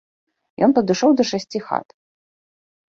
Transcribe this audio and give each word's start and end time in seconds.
Ён 0.69 0.73
падышоў 0.79 1.09
да 1.21 1.27
шасці 1.35 1.59
хат. 1.69 1.87